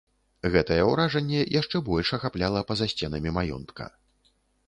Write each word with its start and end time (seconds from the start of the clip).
Гэтае 0.53 0.77
ўражанне 0.91 1.41
яшчэ 1.61 1.81
больш 1.91 2.13
ахапляла 2.17 2.63
па-за 2.71 2.87
сценамі 2.93 3.35
маёнтка. 3.39 3.83